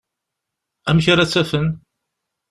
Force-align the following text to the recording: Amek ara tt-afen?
Amek 0.89 1.05
ara 1.11 1.27
tt-afen? 1.29 1.67